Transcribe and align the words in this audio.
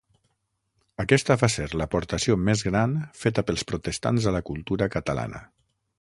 Aquesta 1.03 1.37
va 1.41 1.49
ser 1.57 1.67
l’aportació 1.81 2.37
més 2.47 2.65
gran 2.69 2.95
feta 3.25 3.47
pels 3.51 3.65
protestants 3.73 4.29
a 4.33 4.37
la 4.39 4.45
cultura 4.49 4.93
catalana. 4.99 5.45